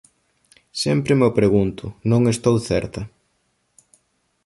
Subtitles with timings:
[0.83, 3.01] Sempre mo pregunto, non estou certa